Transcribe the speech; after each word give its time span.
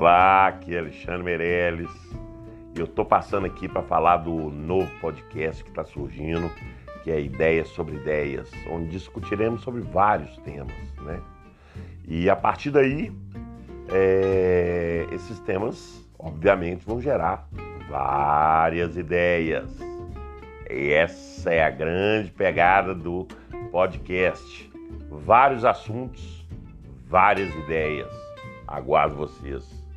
Olá, 0.00 0.46
aqui 0.46 0.74
é 0.74 0.78
Alexandre 0.78 1.22
Meirelles. 1.22 1.90
Eu 2.74 2.86
estou 2.86 3.04
passando 3.04 3.46
aqui 3.46 3.68
para 3.68 3.82
falar 3.82 4.16
do 4.16 4.50
novo 4.50 4.90
podcast 4.98 5.62
que 5.62 5.68
está 5.68 5.84
surgindo, 5.84 6.50
que 7.04 7.10
é 7.10 7.20
Ideias 7.20 7.68
sobre 7.68 7.96
Ideias, 7.96 8.50
onde 8.70 8.88
discutiremos 8.88 9.60
sobre 9.60 9.82
vários 9.82 10.34
temas, 10.38 10.72
né? 11.02 11.20
E 12.08 12.30
a 12.30 12.34
partir 12.34 12.70
daí, 12.70 13.12
é, 13.92 15.06
esses 15.12 15.38
temas, 15.40 16.02
obviamente, 16.18 16.82
vão 16.86 16.98
gerar 16.98 17.46
várias 17.90 18.96
ideias. 18.96 19.70
E 20.70 20.94
essa 20.94 21.52
é 21.52 21.62
a 21.62 21.68
grande 21.68 22.30
pegada 22.30 22.94
do 22.94 23.28
podcast. 23.70 24.72
Vários 25.10 25.62
assuntos, 25.62 26.48
várias 27.06 27.54
ideias. 27.54 28.10
Aguardo 28.66 29.14
vocês. 29.14 29.89